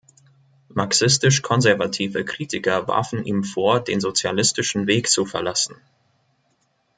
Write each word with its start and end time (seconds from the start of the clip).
Marxistisch-konservative 0.69 2.25
Kritiker 2.25 2.87
warfen 2.87 3.23
ihm 3.23 3.43
vor, 3.43 3.79
den 3.83 4.01
sozialistischen 4.01 4.87
Weg 4.87 5.07
zu 5.07 5.27
verlassen. 5.27 5.75